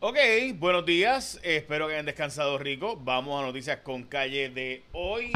[0.00, 0.16] Ok,
[0.60, 1.40] buenos días.
[1.42, 2.96] Espero que hayan descansado rico.
[3.02, 5.32] Vamos a noticias con calle de hoy.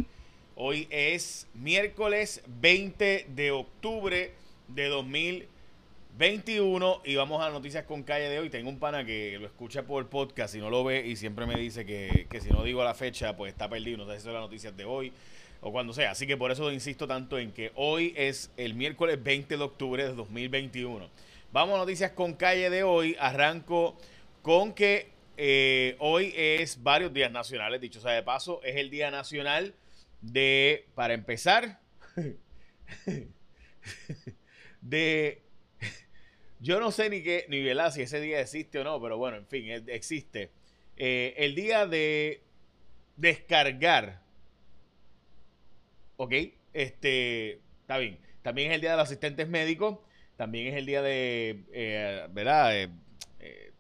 [0.55, 4.33] Hoy es miércoles 20 de octubre
[4.69, 8.51] de 2021 y vamos a noticias con calle de hoy.
[8.51, 11.57] Tengo un pana que lo escucha por podcast y no lo ve y siempre me
[11.57, 13.99] dice que, que si no digo la fecha pues está perdido.
[13.99, 15.13] No sé si son las noticias de hoy
[15.61, 16.13] o cuando sea.
[16.13, 20.05] Así que por eso insisto tanto en que hoy es el miércoles 20 de octubre
[20.05, 21.11] de 2021.
[21.53, 23.17] Vamos a noticias con calle de hoy.
[23.19, 23.97] Arranco
[24.43, 29.11] con que eh, hoy es varios días nacionales, dicho sea de paso, es el Día
[29.11, 29.75] Nacional
[30.21, 31.81] de, para empezar,
[34.81, 35.43] de,
[36.61, 37.93] yo no sé ni qué, ni ¿verdad?
[37.93, 40.51] si ese día existe o no, pero bueno, en fin, existe.
[40.97, 42.43] Eh, el día de
[43.17, 44.23] descargar,
[46.17, 46.33] ¿ok?
[46.73, 48.19] Este, está bien.
[48.43, 49.99] También es el día de los asistentes médicos,
[50.37, 52.91] también es el día de, eh, ¿verdad?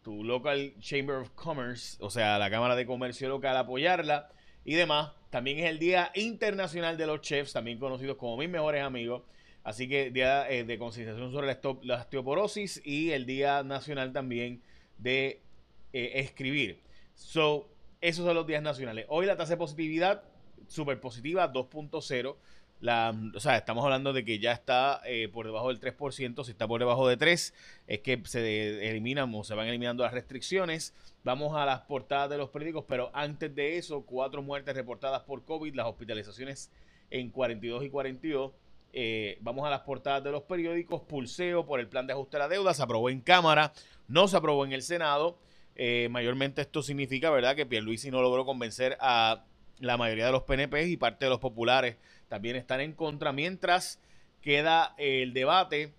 [0.02, 4.28] Tu local Chamber of Commerce, o sea, la Cámara de Comercio local, apoyarla
[4.64, 5.12] y demás.
[5.30, 9.22] También es el Día Internacional de los Chefs, también conocidos como mis mejores amigos.
[9.64, 14.62] Así que Día eh, de Concienciación sobre la, Osteoporosis y el Día Nacional también
[14.98, 15.40] de
[15.92, 16.80] eh, Escribir.
[17.14, 17.68] So,
[18.00, 19.06] esos son los días nacionales.
[19.08, 20.24] Hoy la tasa de positividad,
[20.66, 22.36] súper positiva, 2.0
[22.82, 26.66] o sea, estamos hablando de que ya está eh, por debajo del 3%, si está
[26.66, 27.54] por debajo de 3,
[27.86, 30.94] es que se eliminan o se van eliminando las restricciones.
[31.24, 35.44] Vamos a las portadas de los periódicos, pero antes de eso, cuatro muertes reportadas por
[35.44, 36.70] COVID, las hospitalizaciones
[37.10, 38.52] en 42 y 42.
[38.94, 41.02] Eh, vamos a las portadas de los periódicos.
[41.02, 42.74] Pulseo por el plan de ajuste a la deuda.
[42.74, 43.72] Se aprobó en Cámara,
[44.08, 45.38] no se aprobó en el Senado.
[45.76, 49.44] Eh, mayormente esto significa, ¿verdad?, que Pierluisi no logró convencer a
[49.82, 51.96] la mayoría de los PNP y parte de los populares
[52.28, 54.00] también están en contra, mientras
[54.40, 55.92] queda el debate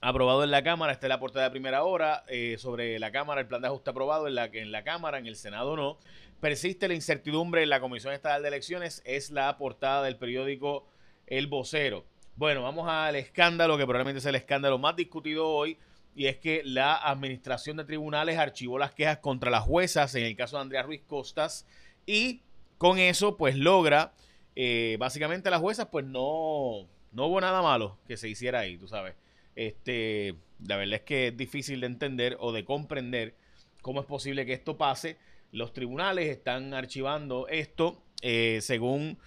[0.00, 3.40] aprobado en la Cámara, está en la portada de primera hora, eh, sobre la Cámara,
[3.40, 5.98] el plan de ajuste aprobado en la, en la Cámara, en el Senado no.
[6.40, 10.86] Persiste la incertidumbre en la Comisión Estatal de Elecciones, es la portada del periódico
[11.26, 12.04] El Vocero.
[12.36, 15.78] Bueno, vamos al escándalo, que probablemente es el escándalo más discutido hoy,
[16.14, 20.36] y es que la Administración de Tribunales archivó las quejas contra las juezas en el
[20.36, 21.66] caso de Andrea Ruiz Costas,
[22.06, 22.40] y
[22.78, 24.12] con eso pues logra
[24.54, 28.88] eh, básicamente las juezas, pues no, no hubo nada malo que se hiciera ahí, tú
[28.88, 29.14] sabes.
[29.54, 30.34] Este,
[30.66, 33.34] la verdad es que es difícil de entender o de comprender
[33.82, 35.16] cómo es posible que esto pase.
[35.52, 39.18] Los tribunales están archivando esto eh, según...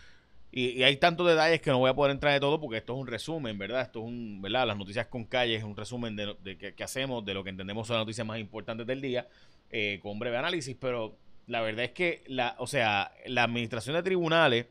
[0.51, 2.99] Y, hay tantos detalles que no voy a poder entrar de todo porque esto es
[2.99, 3.81] un resumen, ¿verdad?
[3.81, 4.65] Esto es un, ¿verdad?
[4.65, 7.87] Las noticias con calle es un resumen de, de que, hacemos, de lo que entendemos
[7.87, 9.27] son las noticias más importantes del día,
[9.69, 11.17] eh, con breve análisis, pero
[11.47, 14.65] la verdad es que, la, o sea, la administración de tribunales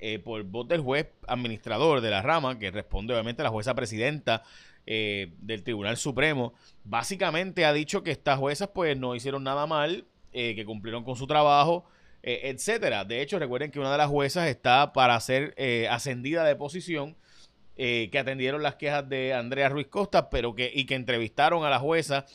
[0.00, 3.74] eh, por voz del juez administrador de la rama, que responde obviamente a la jueza
[3.74, 4.44] presidenta
[4.86, 10.06] eh, del Tribunal Supremo, básicamente ha dicho que estas juezas pues no hicieron nada mal,
[10.32, 11.84] eh, que cumplieron con su trabajo,
[12.22, 13.04] etcétera.
[13.04, 15.54] De hecho, recuerden que una de las juezas está para ser
[15.88, 17.16] ascendida de posición,
[17.76, 21.78] que atendieron las quejas de Andrea Ruiz Costa, pero que, y que entrevistaron a la
[21.78, 22.26] jueza,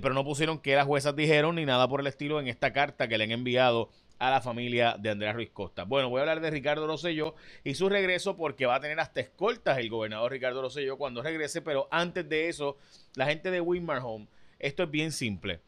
[0.00, 3.08] pero no pusieron que las juezas dijeron ni nada por el estilo en esta carta
[3.08, 5.82] que le han enviado a la familia de Andrea Ruiz Costa.
[5.82, 9.20] Bueno, voy a hablar de Ricardo Rosselló y su regreso porque va a tener hasta
[9.20, 12.78] escoltas el gobernador Ricardo Rosselló cuando regrese, pero antes de eso,
[13.16, 14.28] la gente de Winmar Home,
[14.60, 15.60] esto es bien simple.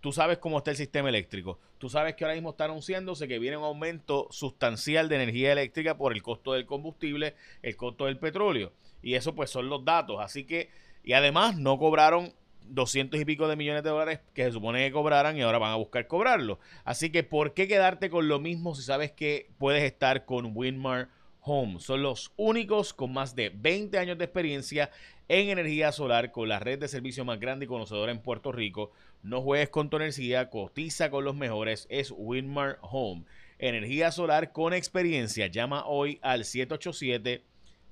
[0.00, 1.58] Tú sabes cómo está el sistema eléctrico.
[1.76, 5.98] Tú sabes que ahora mismo está anunciándose que viene un aumento sustancial de energía eléctrica
[5.98, 8.72] por el costo del combustible, el costo del petróleo.
[9.02, 10.16] Y eso pues son los datos.
[10.20, 10.70] Así que,
[11.04, 12.32] y además no cobraron
[12.70, 15.72] 200 y pico de millones de dólares que se supone que cobraran y ahora van
[15.72, 16.58] a buscar cobrarlo.
[16.84, 21.08] Así que, ¿por qué quedarte con lo mismo si sabes que puedes estar con Winmar
[21.40, 21.80] Home?
[21.80, 24.90] Son los únicos con más de 20 años de experiencia
[25.28, 28.92] en energía solar con la red de servicio más grande y conocedora en Puerto Rico.
[29.22, 33.24] No juegues con tu energía, cotiza con los mejores, es Winmar Home.
[33.58, 35.48] Energía solar con experiencia.
[35.48, 37.42] Llama hoy al 787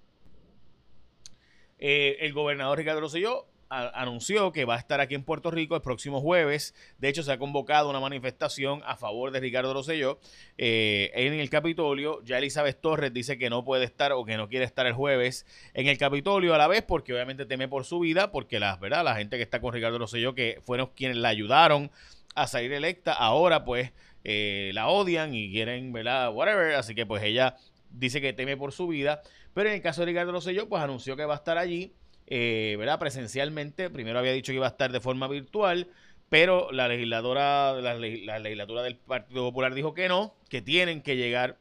[1.81, 5.83] Eh, el gobernador Ricardo Rosselló anunció que va a estar aquí en Puerto Rico el
[5.83, 6.75] próximo jueves.
[6.99, 10.19] De hecho, se ha convocado una manifestación a favor de Ricardo Rosselló
[10.59, 12.21] eh, en el Capitolio.
[12.25, 15.47] Ya Elizabeth Torres dice que no puede estar o que no quiere estar el jueves
[15.73, 19.05] en el Capitolio a la vez porque obviamente teme por su vida, porque la, ¿verdad?
[19.05, 21.93] la gente que está con Ricardo Rosselló, que fueron quienes la ayudaron
[22.35, 23.93] a salir electa, ahora pues
[24.25, 26.33] eh, la odian y quieren, ¿verdad?
[26.33, 26.75] Whatever.
[26.75, 27.57] Así que pues ella
[27.91, 29.23] dice que teme por su vida.
[29.55, 31.95] Pero en el caso de Ricardo Rosselló, pues anunció que va a estar allí,
[32.27, 32.99] eh, ¿verdad?
[32.99, 33.91] Presencialmente.
[33.91, 35.89] Primero había dicho que iba a estar de forma virtual,
[36.29, 41.59] pero la legisladora, la, legislatura del Partido Popular dijo que no, que tienen que llegar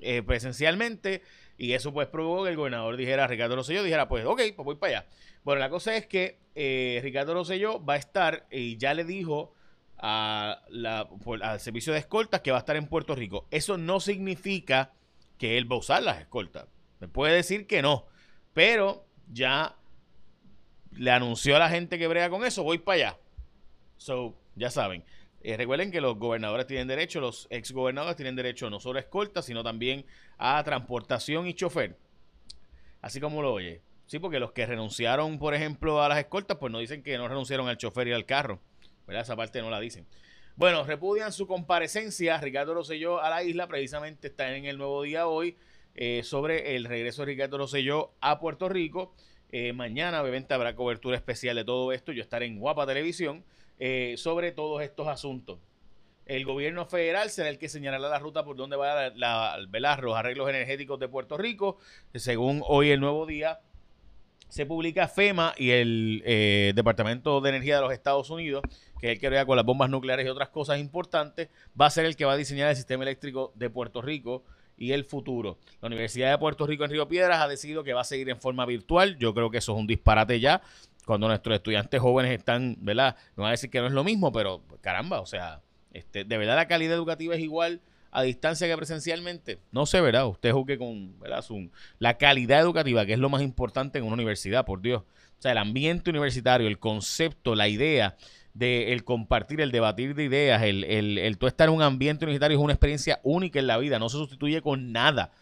[0.00, 1.22] eh, presencialmente.
[1.58, 4.76] Y eso pues provocó que el gobernador dijera, Ricardo Rosselló dijera, pues ok, pues voy
[4.76, 5.08] para allá.
[5.44, 9.54] Bueno, la cosa es que eh, Ricardo Rosselló va a estar y ya le dijo
[9.98, 13.46] al servicio de escoltas que va a estar en Puerto Rico.
[13.50, 14.92] Eso no significa
[15.38, 16.66] que él va a usar las escoltas.
[17.02, 18.06] Me puede decir que no,
[18.52, 19.74] pero ya
[20.92, 23.18] le anunció a la gente que brega con eso, voy para allá.
[23.96, 25.02] So, ya saben.
[25.40, 29.00] Eh, recuerden que los gobernadores tienen derecho, los ex gobernadores tienen derecho no solo a
[29.00, 30.06] escolta, sino también
[30.38, 31.98] a transportación y chofer.
[33.00, 33.82] Así como lo oye.
[34.06, 37.26] Sí, porque los que renunciaron, por ejemplo, a las escoltas, pues no dicen que no
[37.26, 38.60] renunciaron al chofer y al carro.
[39.08, 39.24] ¿Verdad?
[39.24, 40.06] Esa parte no la dicen.
[40.54, 42.38] Bueno, repudian su comparecencia.
[42.38, 45.56] Ricardo Rosselló a la isla, precisamente está en el nuevo día hoy.
[45.94, 49.14] Eh, sobre el regreso de Ricardo Rosselló a Puerto Rico.
[49.50, 52.12] Eh, mañana, obviamente, habrá cobertura especial de todo esto.
[52.12, 53.44] Yo estaré en Guapa Televisión
[53.78, 55.58] eh, sobre todos estos asuntos.
[56.24, 59.58] El gobierno federal será el que señalará la ruta por donde va la,
[60.00, 61.78] los arreglos energéticos de Puerto Rico.
[62.14, 63.60] Según hoy el nuevo día,
[64.48, 68.62] se publica FEMA y el Departamento de Energía de los Estados Unidos,
[69.00, 71.48] que es el que vea con las bombas nucleares y otras cosas importantes,
[71.78, 74.44] va a ser el que va a diseñar el sistema eléctrico de Puerto Rico
[74.76, 75.58] y el futuro.
[75.80, 78.40] La Universidad de Puerto Rico en Río Piedras ha decidido que va a seguir en
[78.40, 79.16] forma virtual.
[79.18, 80.62] Yo creo que eso es un disparate ya.
[81.06, 83.16] Cuando nuestros estudiantes jóvenes están, ¿verdad?
[83.36, 85.60] No va a decir que no es lo mismo, pero caramba, o sea,
[85.92, 87.80] este, de verdad la calidad educativa es igual
[88.12, 89.58] a distancia que presencialmente.
[89.72, 90.28] No sé, ¿verdad?
[90.28, 91.44] Usted juzgue con, ¿verdad?
[91.98, 95.02] la calidad educativa, que es lo más importante en una universidad, por Dios.
[95.02, 98.16] O sea, el ambiente universitario, el concepto, la idea
[98.54, 102.58] de el compartir, el debatir de ideas, el, el, el estar en un ambiente universitario
[102.58, 105.32] es una experiencia única en la vida, no se sustituye con nada.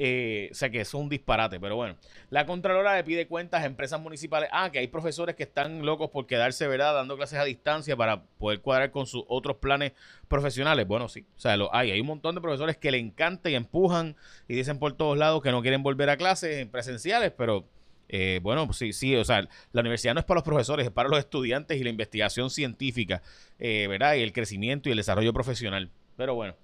[0.00, 1.96] Eh, o sea que es un disparate, pero bueno.
[2.30, 4.48] La Contralora le pide cuentas a empresas municipales.
[4.52, 6.94] Ah, que hay profesores que están locos por quedarse, ¿verdad?
[6.94, 9.92] Dando clases a distancia para poder cuadrar con sus otros planes
[10.28, 10.86] profesionales.
[10.86, 11.26] Bueno, sí.
[11.36, 11.90] O sea, lo hay.
[11.90, 14.14] Hay un montón de profesores que le encanta y empujan
[14.46, 17.64] y dicen por todos lados que no quieren volver a clases presenciales, pero
[18.08, 20.92] eh, bueno, pues sí, sí, o sea, la universidad no es para los profesores, es
[20.92, 23.22] para los estudiantes y la investigación científica,
[23.58, 24.14] eh, ¿verdad?
[24.14, 25.90] Y el crecimiento y el desarrollo profesional.
[26.16, 26.56] Pero bueno,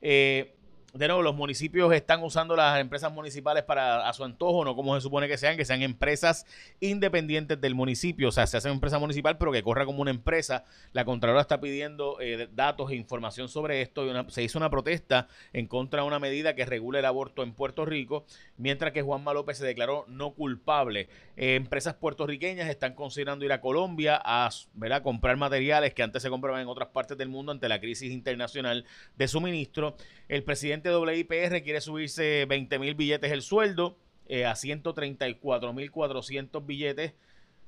[0.00, 0.54] eh,
[0.94, 4.94] de nuevo, los municipios están usando las empresas municipales para a su antojo, no como
[4.94, 6.46] se supone que sean, que sean empresas
[6.78, 8.28] independientes del municipio.
[8.28, 10.62] O sea, se hace una empresa municipal, pero que corra como una empresa.
[10.92, 14.06] La Contralora está pidiendo eh, datos e información sobre esto.
[14.06, 17.54] Y se hizo una protesta en contra de una medida que regula el aborto en
[17.54, 18.24] Puerto Rico,
[18.56, 21.08] mientras que Juanma López se declaró no culpable.
[21.36, 25.02] Eh, empresas puertorriqueñas están considerando ir a Colombia a ¿verdad?
[25.02, 28.84] comprar materiales que antes se compraban en otras partes del mundo ante la crisis internacional
[29.16, 29.96] de suministro.
[30.28, 33.96] El presidente WIPR quiere subirse 20 mil billetes el sueldo
[34.26, 37.14] eh, a 134 mil 400 billetes.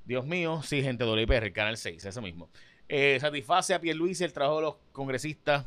[0.05, 2.49] Dios mío, sí, gente de WIPR, Canal 6, ese mismo.
[2.89, 5.67] Eh, satisface a Pierluisi el trabajo de los congresistas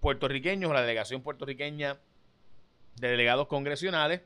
[0.00, 1.98] puertorriqueños, la delegación puertorriqueña
[2.96, 4.20] de delegados congresionales.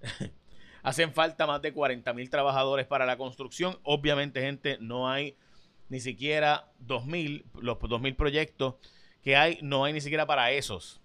[0.82, 3.78] Hacen falta más de 40 mil trabajadores para la construcción.
[3.82, 5.36] Obviamente, gente, no hay
[5.90, 8.76] ni siquiera 2.000, los 2.000 proyectos
[9.22, 11.00] que hay, no hay ni siquiera para esos.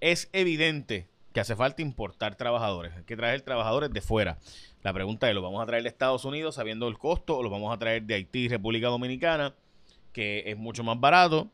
[0.00, 4.38] Es evidente que hace falta importar trabajadores, hay que traer trabajadores de fuera.
[4.82, 7.50] La pregunta es, ¿lo vamos a traer de Estados Unidos sabiendo el costo o lo
[7.50, 9.54] vamos a traer de Haití y República Dominicana,
[10.12, 11.50] que es mucho más barato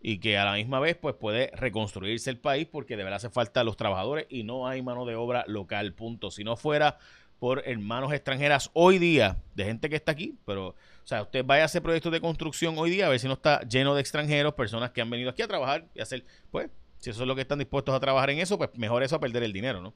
[0.00, 3.30] y que a la misma vez pues puede reconstruirse el país porque de verdad hace
[3.30, 6.30] falta los trabajadores y no hay mano de obra local, punto.
[6.30, 6.98] Si no fuera
[7.38, 11.62] por hermanos extranjeras hoy día, de gente que está aquí, pero o sea, usted vaya
[11.62, 14.54] a hacer proyectos de construcción hoy día, a ver si no está lleno de extranjeros,
[14.54, 17.42] personas que han venido aquí a trabajar y hacer, pues, si eso es lo que
[17.42, 19.94] están dispuestos a trabajar en eso, pues mejor eso a perder el dinero, ¿no?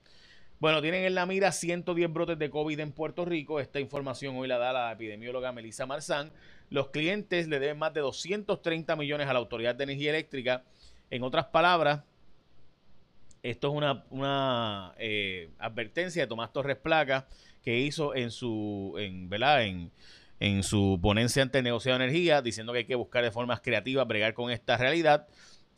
[0.60, 3.60] Bueno, tienen en la mira 110 brotes de COVID en Puerto Rico.
[3.60, 6.30] Esta información hoy la da la epidemióloga Melissa Marzán.
[6.68, 10.62] Los clientes le deben más de 230 millones a la Autoridad de Energía Eléctrica.
[11.08, 12.02] En otras palabras,
[13.42, 17.26] esto es una, una eh, advertencia de Tomás Torres Placa
[17.62, 19.64] que hizo en su, en, ¿verdad?
[19.64, 19.90] En,
[20.40, 23.60] en su ponencia ante el negociado de energía, diciendo que hay que buscar de formas
[23.60, 25.28] creativas bregar con esta realidad.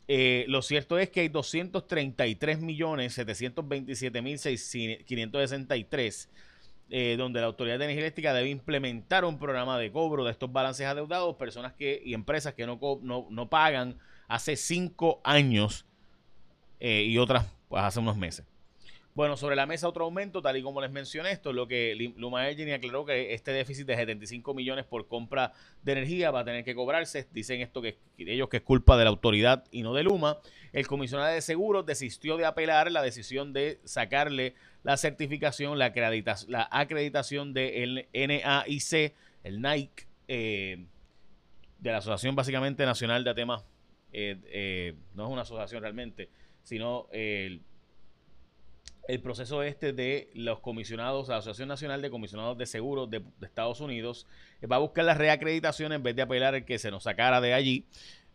[0.07, 6.29] Eh, lo cierto es que hay 233 millones 727 mil 563
[6.89, 10.51] eh, donde la Autoridad de Energía Eléctrica debe implementar un programa de cobro de estos
[10.51, 15.85] balances adeudados, personas que y empresas que no, no, no pagan hace cinco años
[16.85, 18.45] eh, y otras pues, hace unos meses.
[19.15, 21.95] Bueno, sobre la mesa otro aumento, tal y como les mencioné, esto es lo que
[22.17, 26.43] Luma Energy aclaró que este déficit de 75 millones por compra de energía va a
[26.43, 27.25] tener que cobrarse.
[27.31, 30.39] Dicen esto que ellos que es culpa de la autoridad y no de Luma.
[30.73, 36.51] El comisionado de seguros desistió de apelar la decisión de sacarle la certificación, la, acreditación,
[36.51, 39.13] la acreditación del NAIC,
[39.43, 40.85] el NIC, eh,
[41.79, 43.63] de la Asociación básicamente Nacional de Temas,
[44.11, 46.29] eh, no es una asociación realmente,
[46.63, 47.61] sino el
[49.07, 53.81] el proceso este de los comisionados, la Asociación Nacional de Comisionados de Seguros de, Estados
[53.81, 54.27] Unidos,
[54.61, 57.41] eh, va a buscar la reacreditación en vez de apelar el que se nos sacara
[57.41, 57.85] de allí.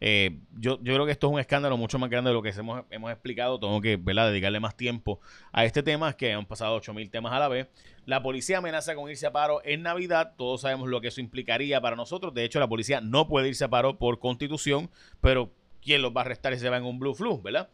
[0.01, 2.51] Eh, yo, yo creo que esto es un escándalo mucho más grande de lo que
[2.51, 3.59] hemos, hemos explicado.
[3.59, 5.21] Tengo que dedicarle más tiempo
[5.53, 7.69] a este tema, que han pasado 8.000 temas a la vez.
[8.05, 10.35] La policía amenaza con irse a paro en Navidad.
[10.37, 12.35] Todos sabemos lo que eso implicaría para nosotros.
[12.35, 14.91] De hecho, la policía no puede irse a paro por constitución,
[15.23, 17.71] pero ¿quién los va a arrestar y se va en un blue flu, verdad?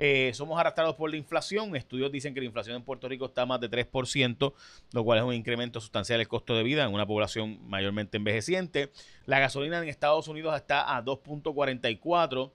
[0.00, 1.74] Eh, somos arrastrados por la inflación.
[1.74, 4.54] Estudios dicen que la inflación en Puerto Rico está más de 3%,
[4.92, 8.92] lo cual es un incremento sustancial del costo de vida en una población mayormente envejeciente.
[9.26, 12.52] La gasolina en Estados Unidos está a 2.44.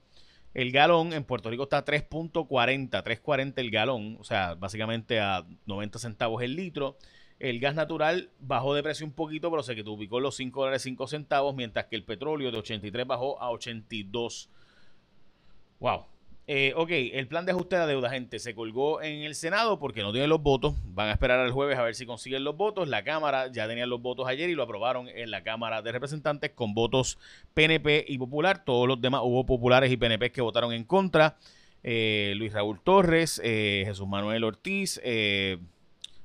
[0.53, 5.45] El galón en Puerto Rico está a 3.40, 3.40 el galón, o sea, básicamente a
[5.65, 6.97] 90 centavos el litro.
[7.39, 10.83] El gas natural bajó de precio un poquito, pero se que ubicó los 5 dólares
[10.83, 14.49] 5 centavos, mientras que el petróleo de 83 bajó a 82.
[15.79, 16.05] Wow,
[16.45, 20.01] eh, ok, el plan de ajuste de deuda, gente, se colgó en el Senado porque
[20.01, 20.75] no tienen los votos.
[20.87, 22.89] Van a esperar al jueves a ver si consiguen los votos.
[22.89, 26.51] La Cámara ya tenía los votos ayer y lo aprobaron en la Cámara de Representantes
[26.51, 27.17] con votos
[27.53, 28.65] PNP y Popular.
[28.65, 31.37] Todos los demás hubo populares y PNP que votaron en contra.
[31.81, 35.01] Eh, Luis Raúl Torres, eh, Jesús Manuel Ortiz,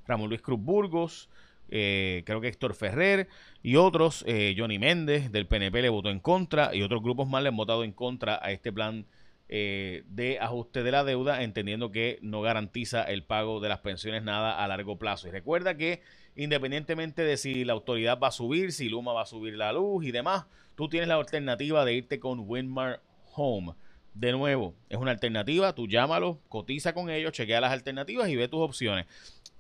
[0.07, 1.29] Ramón Luis Cruz Burgos,
[1.69, 3.29] creo que Héctor Ferrer
[3.63, 4.25] y otros,
[4.57, 7.85] Johnny Méndez del PNP le votó en contra y otros grupos más le han votado
[7.85, 9.05] en contra a este plan
[9.49, 14.23] eh, de ajuste de la deuda, entendiendo que no garantiza el pago de las pensiones
[14.23, 15.29] nada a largo plazo.
[15.29, 16.03] Y recuerda que
[16.37, 20.05] independientemente de si la autoridad va a subir, si Luma va a subir la luz
[20.05, 23.03] y demás, tú tienes la alternativa de irte con Winmar
[23.35, 23.75] Home.
[24.15, 28.49] De nuevo, es una alternativa, tú llámalo, cotiza con ellos, chequea las alternativas y ve
[28.49, 29.07] tus opciones.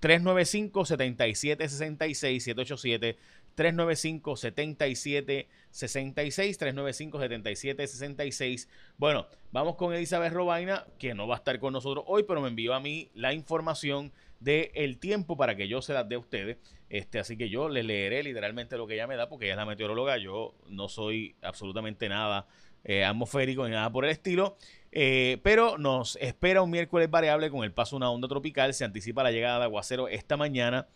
[0.01, 3.17] 395-7766, 787
[3.59, 8.69] 395-7766, 395-7766.
[8.97, 12.47] Bueno, vamos con Elizabeth Robaina, que no va a estar con nosotros hoy, pero me
[12.49, 16.21] envió a mí la información del el tiempo para que yo se las dé a
[16.21, 16.59] ustedes.
[16.89, 19.59] Este, así que yo le leeré literalmente lo que ella me da, porque ella es
[19.59, 22.47] la meteoróloga, yo no soy absolutamente nada
[22.85, 24.57] eh, atmosférico ni nada por el estilo.
[24.93, 28.73] Eh, pero nos espera un miércoles variable con el paso de una onda tropical.
[28.73, 30.87] Se anticipa la llegada de aguacero esta mañana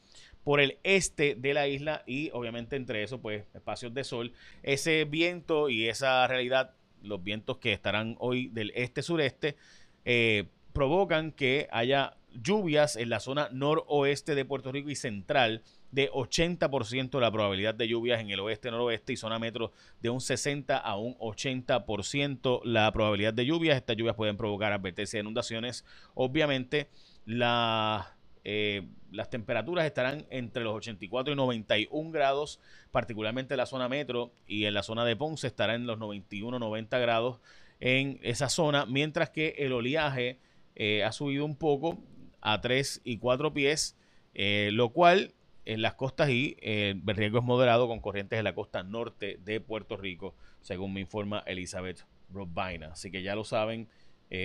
[0.44, 4.32] por el este de la isla y obviamente entre eso pues espacios de sol.
[4.62, 9.56] Ese viento y esa realidad, los vientos que estarán hoy del este-sureste,
[10.04, 16.10] eh, provocan que haya lluvias en la zona noroeste de Puerto Rico y central de
[16.10, 20.78] 80% la probabilidad de lluvias en el oeste, noroeste y zona metro de un 60
[20.78, 23.76] a un 80% la probabilidad de lluvias.
[23.76, 25.84] Estas lluvias pueden provocar advertencia de inundaciones.
[26.14, 26.88] Obviamente
[27.26, 33.88] la eh, las temperaturas estarán entre los 84 y 91 grados, particularmente en la zona
[33.88, 37.40] metro y en la zona de Ponce estará en los 91-90 grados
[37.78, 40.38] en esa zona, mientras que el oleaje
[40.76, 41.98] eh, ha subido un poco
[42.40, 43.96] a 3 y 4 pies,
[44.34, 45.34] eh, lo cual
[45.64, 49.60] en las costas y el riesgo es moderado con corrientes en la costa norte de
[49.60, 52.88] Puerto Rico, según me informa Elizabeth Robina.
[52.92, 53.88] Así que ya lo saben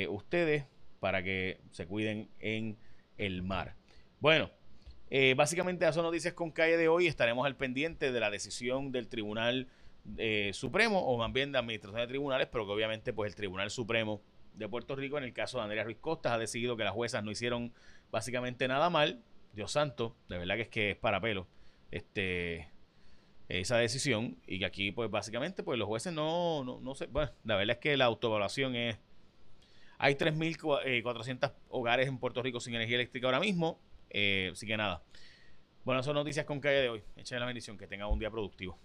[0.09, 0.65] ustedes
[0.99, 2.77] para que se cuiden en
[3.17, 3.76] el mar.
[4.19, 4.49] Bueno,
[5.11, 7.07] eh, básicamente eso noticias con calle de hoy.
[7.07, 9.67] Estaremos al pendiente de la decisión del Tribunal
[10.17, 13.69] eh, Supremo o más bien de Administración de Tribunales, pero que obviamente pues el Tribunal
[13.69, 14.21] Supremo
[14.55, 17.23] de Puerto Rico en el caso de Andrea Ruiz Costas ha decidido que las juezas
[17.23, 17.71] no hicieron
[18.11, 19.21] básicamente nada mal.
[19.53, 21.47] Dios santo, de verdad que es que es para pelo
[21.91, 22.69] este,
[23.49, 27.31] esa decisión y que aquí pues básicamente pues los jueces no, no, no sé, bueno,
[27.43, 28.97] la verdad es que la autoevaluación es...
[29.99, 35.03] Hay 3.400 hogares en Puerto Rico sin energía eléctrica ahora mismo eh, así que nada.
[35.83, 37.03] Bueno, son noticias con calle de hoy.
[37.15, 37.77] Echen la bendición.
[37.77, 38.77] Que tenga un día productivo.